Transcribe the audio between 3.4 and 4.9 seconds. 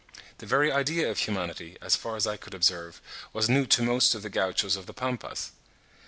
new to most of the Gauchos of